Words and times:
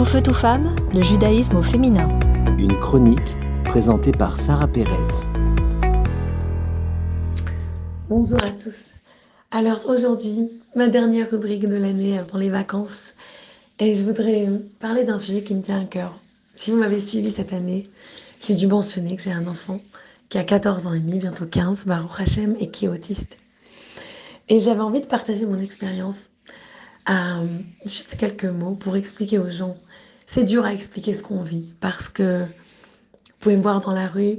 Tout 0.00 0.06
feu, 0.06 0.22
tout 0.22 0.32
femme, 0.32 0.74
le 0.94 1.02
judaïsme 1.02 1.56
au 1.56 1.62
féminin. 1.62 2.08
Une 2.58 2.74
chronique 2.78 3.36
présentée 3.64 4.12
par 4.12 4.38
Sarah 4.38 4.66
Pérez. 4.66 4.96
Bonjour 8.08 8.42
à 8.42 8.48
tous. 8.48 8.72
Alors 9.50 9.82
aujourd'hui, 9.86 10.52
ma 10.74 10.88
dernière 10.88 11.30
rubrique 11.30 11.68
de 11.68 11.76
l'année 11.76 12.16
avant 12.16 12.38
les 12.38 12.48
vacances. 12.48 13.12
Et 13.78 13.94
je 13.94 14.02
voudrais 14.02 14.48
parler 14.78 15.04
d'un 15.04 15.18
sujet 15.18 15.42
qui 15.42 15.54
me 15.54 15.60
tient 15.60 15.82
à 15.82 15.84
cœur. 15.84 16.18
Si 16.56 16.70
vous 16.70 16.78
m'avez 16.78 16.98
suivi 16.98 17.30
cette 17.30 17.52
année, 17.52 17.86
j'ai 18.40 18.54
dû 18.54 18.68
mentionner 18.68 19.16
que 19.16 19.22
j'ai 19.22 19.32
un 19.32 19.46
enfant 19.46 19.82
qui 20.30 20.38
a 20.38 20.44
14 20.44 20.86
ans 20.86 20.94
et 20.94 21.00
demi, 21.00 21.18
bientôt 21.18 21.44
15, 21.44 21.80
Baruch 21.84 22.18
Hashem, 22.18 22.56
et 22.58 22.70
qui 22.70 22.86
est 22.86 22.88
autiste. 22.88 23.36
Et 24.48 24.60
j'avais 24.60 24.80
envie 24.80 25.02
de 25.02 25.06
partager 25.06 25.44
mon 25.44 25.60
expérience 25.60 26.30
euh, 27.10 27.46
juste 27.84 28.16
quelques 28.16 28.44
mots 28.46 28.76
pour 28.76 28.96
expliquer 28.96 29.38
aux 29.38 29.50
gens. 29.50 29.76
C'est 30.32 30.44
dur 30.44 30.64
à 30.64 30.72
expliquer 30.72 31.12
ce 31.12 31.24
qu'on 31.24 31.42
vit 31.42 31.72
parce 31.80 32.08
que 32.08 32.44
vous 32.44 33.32
pouvez 33.40 33.56
me 33.56 33.62
voir 33.62 33.80
dans 33.80 33.90
la 33.90 34.06
rue 34.06 34.38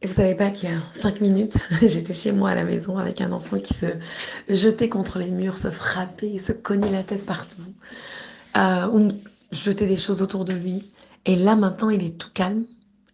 et 0.00 0.06
vous 0.06 0.14
savez 0.14 0.34
pas 0.34 0.48
qu'il 0.48 0.70
y 0.70 0.72
a 0.72 0.78
5 1.02 1.20
minutes, 1.20 1.58
j'étais 1.82 2.14
chez 2.14 2.32
moi 2.32 2.48
à 2.48 2.54
la 2.54 2.64
maison 2.64 2.96
avec 2.96 3.20
un 3.20 3.32
enfant 3.32 3.58
qui 3.58 3.74
se 3.74 3.88
jetait 4.48 4.88
contre 4.88 5.18
les 5.18 5.28
murs, 5.28 5.58
se 5.58 5.70
frappait, 5.70 6.38
se 6.38 6.52
cognait 6.52 6.90
la 6.90 7.02
tête 7.02 7.26
partout, 7.26 7.60
euh, 8.56 8.88
ou 8.88 9.08
jetait 9.52 9.84
des 9.84 9.98
choses 9.98 10.22
autour 10.22 10.46
de 10.46 10.54
lui. 10.54 10.90
Et 11.26 11.36
là 11.36 11.56
maintenant, 11.56 11.90
il 11.90 12.02
est 12.02 12.16
tout 12.16 12.30
calme 12.32 12.64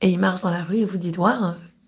et 0.01 0.09
il 0.09 0.21
marche 0.21 0.43
dans 0.43 0.51
la 0.51 0.63
rue 0.63 0.77
et 0.77 0.85
vous 0.85 0.99
dites, 0.99 1.19
ouais, 1.19 1.33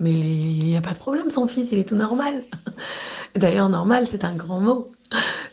mais 0.00 0.10
il 0.10 0.64
n'y 0.64 0.76
a 0.76 0.80
pas 0.80 0.92
de 0.92 0.98
problème, 0.98 1.30
son 1.30 1.46
fils, 1.46 1.70
il 1.70 1.78
est 1.78 1.88
tout 1.88 1.94
normal. 1.94 2.42
D'ailleurs, 3.36 3.68
normal, 3.68 4.08
c'est 4.10 4.24
un 4.24 4.34
grand 4.34 4.58
mot. 4.58 4.90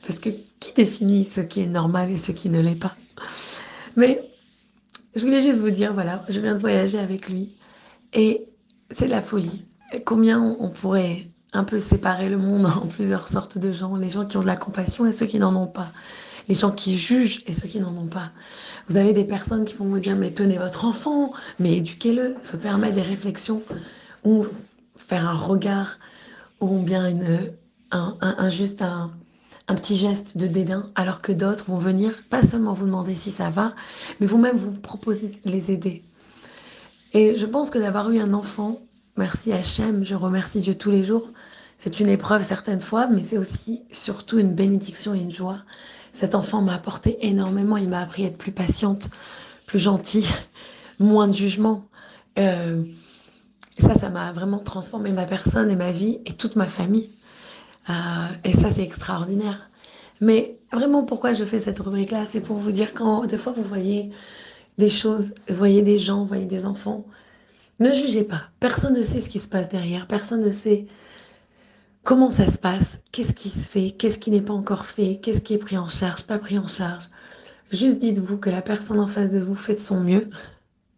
Parce 0.08 0.18
que 0.18 0.30
qui 0.60 0.74
définit 0.74 1.26
ce 1.26 1.42
qui 1.42 1.62
est 1.62 1.68
normal 1.68 2.10
et 2.10 2.18
ce 2.18 2.32
qui 2.32 2.50
ne 2.50 2.60
l'est 2.60 2.74
pas? 2.74 2.96
Mais 3.96 4.33
je 5.16 5.22
voulais 5.22 5.44
juste 5.44 5.60
vous 5.60 5.70
dire, 5.70 5.94
voilà, 5.94 6.24
je 6.30 6.40
viens 6.40 6.54
de 6.54 6.60
voyager 6.60 7.00
avec 7.00 7.30
lui. 7.30 7.56
Et 8.14 8.46
c'est 8.92 9.08
la 9.08 9.22
folie. 9.22 9.66
combien 10.06 10.42
on 10.42 10.70
pourrait 10.70 11.28
un 11.54 11.64
peu 11.64 11.80
séparer 11.80 12.30
le 12.30 12.38
monde 12.38 12.66
en 12.66 12.88
plusieurs 12.88 13.28
sortes 13.28 13.58
de 13.58 13.72
gens, 13.72 13.96
les 13.96 14.10
gens 14.10 14.26
qui 14.26 14.38
ont 14.38 14.42
de 14.42 14.48
la 14.48 14.56
compassion 14.56 15.06
et 15.06 15.12
ceux 15.12 15.26
qui 15.26 15.40
n'en 15.40 15.56
ont 15.56 15.68
pas, 15.68 15.92
les 16.48 16.56
gens 16.56 16.72
qui 16.72 16.98
jugent 16.98 17.44
et 17.48 17.54
ceux 17.54 17.68
qui 17.68 17.80
n'en 17.80 17.96
ont 17.96 18.08
pas. 18.08 18.32
Vous 18.90 18.98
avez 18.98 19.14
des 19.14 19.24
personnes 19.24 19.66
qui 19.66 19.76
vont 19.76 19.86
vous 19.86 20.00
dire 20.00 20.18
mais 20.18 20.32
tenez 20.32 20.58
votre 20.58 20.86
enfant, 20.86 21.32
mais 21.60 21.78
éduquez-le, 21.78 22.36
se 22.44 22.58
permettre 22.58 22.96
des 22.96 23.02
réflexions 23.02 23.62
ou 24.24 24.46
faire 24.98 25.30
un 25.30 25.38
regard 25.38 26.00
ou 26.60 26.80
bien 26.80 27.10
une, 27.10 27.54
un, 27.92 28.16
un, 28.22 28.50
juste 28.50 28.82
un, 28.82 29.12
un 29.68 29.76
petit 29.76 29.96
geste 29.96 30.38
de 30.38 30.48
dédain, 30.48 30.92
alors 30.96 31.22
que 31.22 31.32
d'autres 31.32 31.66
vont 31.66 31.78
venir 31.78 32.14
pas 32.30 32.44
seulement 32.44 32.74
vous 32.74 32.86
demander 32.86 33.16
si 33.16 33.32
ça 33.32 33.50
va, 33.50 33.74
mais 34.20 34.28
vont 34.28 34.38
même 34.38 34.58
vous 34.58 34.72
proposer 34.72 35.32
de 35.44 35.50
les 35.50 35.72
aider. 35.72 36.04
Et 37.14 37.38
je 37.38 37.46
pense 37.46 37.70
que 37.70 37.78
d'avoir 37.78 38.10
eu 38.12 38.20
un 38.20 38.34
enfant, 38.34 38.82
merci 39.18 39.54
Hachem, 39.54 40.04
je 40.04 40.16
remercie 40.16 40.60
Dieu 40.60 40.76
tous 40.76 40.92
les 40.92 41.04
jours, 41.04 41.30
c'est 41.78 42.00
une 42.00 42.10
épreuve 42.10 42.44
certaines 42.44 42.82
fois, 42.82 43.08
mais 43.08 43.24
c'est 43.24 43.38
aussi 43.38 43.84
surtout 43.92 44.40
une 44.40 44.54
bénédiction 44.54 45.14
et 45.14 45.20
une 45.20 45.32
joie. 45.32 45.60
Cet 46.12 46.36
enfant 46.36 46.62
m'a 46.62 46.76
apporté 46.76 47.26
énormément, 47.26 47.78
il 47.78 47.90
m'a 47.90 48.00
appris 48.00 48.24
à 48.24 48.28
être 48.28 48.38
plus 48.38 48.52
patiente, 48.52 49.10
plus 49.66 49.80
gentille, 49.80 50.30
moins 51.00 51.28
de 51.28 51.34
jugement. 51.34 51.88
Euh, 52.38 52.84
ça, 53.80 53.96
ça 53.96 54.10
m'a 54.10 54.32
vraiment 54.32 54.60
transformé 54.60 55.12
ma 55.12 55.26
personne 55.26 55.72
et 55.72 55.76
ma 55.76 55.92
vie 55.92 56.20
et 56.26 56.34
toute 56.34 56.56
ma 56.56 56.68
famille. 56.68 57.10
Euh, 57.90 57.94
et 58.44 58.54
ça, 58.54 58.72
c'est 58.72 58.84
extraordinaire. 58.84 59.70
Mais 60.22 60.58
vraiment, 60.72 61.04
pourquoi 61.04 61.34
je 61.34 61.44
fais 61.44 61.60
cette 61.60 61.80
rubrique-là 61.80 62.26
C'est 62.32 62.42
pour 62.42 62.58
vous 62.58 62.72
dire 62.72 62.94
quand 62.94 63.26
des 63.26 63.38
fois 63.38 63.54
vous 63.54 63.64
voyez 63.64 64.12
des 64.78 64.90
choses, 64.90 65.34
vous 65.50 65.56
voyez 65.56 65.82
des 65.82 65.98
gens, 65.98 66.20
vous 66.20 66.28
voyez 66.28 66.46
des 66.46 66.66
enfants, 66.66 67.06
ne 67.80 67.94
jugez 67.94 68.24
pas. 68.24 68.44
Personne 68.60 68.94
ne 68.94 69.04
sait 69.04 69.20
ce 69.20 69.30
qui 69.30 69.40
se 69.40 69.48
passe 69.48 69.70
derrière. 69.70 70.08
Personne 70.08 70.44
ne 70.44 70.52
sait 70.52 70.88
comment 72.04 72.30
ça 72.30 72.46
se 72.50 72.58
passe, 72.58 73.00
qu'est-ce 73.12 73.34
qui 73.34 73.50
se 73.50 73.60
fait, 73.60 73.92
qu'est-ce 73.92 74.20
qui 74.20 74.32
n'est 74.32 74.42
pas 74.42 74.54
encore 74.54 74.86
fait, 74.86 75.20
qu'est-ce 75.22 75.42
qui 75.42 75.54
est 75.54 75.58
pris 75.58 75.78
en 75.78 75.88
charge, 75.88 76.24
pas 76.24 76.38
pris 76.38 76.60
en 76.60 76.68
charge. 76.68 77.06
Juste 77.72 78.00
dites-vous 78.00 78.38
que 78.38 78.50
la 78.50 78.62
personne 78.62 79.00
en 79.00 79.08
face 79.08 79.32
de 79.32 79.40
vous 79.40 79.56
fait 79.56 79.76
de 79.76 79.80
son 79.80 80.02
mieux. 80.02 80.30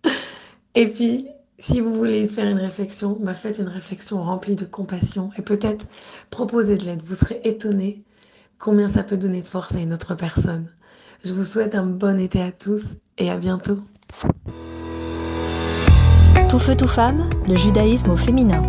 Et 0.75 0.87
puis, 0.87 1.27
si 1.59 1.79
vous 1.79 1.93
voulez 1.93 2.27
faire 2.27 2.49
une 2.49 2.59
réflexion, 2.59 3.17
bah 3.19 3.33
faites 3.33 3.59
une 3.59 3.67
réflexion 3.67 4.21
remplie 4.21 4.55
de 4.55 4.65
compassion 4.65 5.31
et 5.37 5.41
peut-être 5.41 5.85
proposez 6.29 6.77
de 6.77 6.83
l'aide. 6.83 7.03
Vous 7.07 7.15
serez 7.15 7.39
étonné 7.43 8.03
combien 8.59 8.89
ça 8.89 9.03
peut 9.03 9.17
donner 9.17 9.41
de 9.41 9.47
force 9.47 9.73
à 9.75 9.79
une 9.79 9.93
autre 9.93 10.15
personne. 10.15 10.69
Je 11.23 11.33
vous 11.33 11.45
souhaite 11.45 11.75
un 11.75 11.85
bon 11.85 12.19
été 12.19 12.41
à 12.41 12.51
tous 12.51 12.83
et 13.17 13.29
à 13.29 13.37
bientôt. 13.37 13.79
Tout 16.49 16.59
feu, 16.59 16.75
tout 16.77 16.87
femme, 16.87 17.27
le 17.47 17.55
judaïsme 17.55 18.11
au 18.11 18.15
féminin. 18.15 18.61